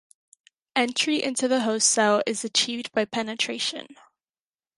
[0.75, 3.85] Entry into the host cell is achieved by penetration.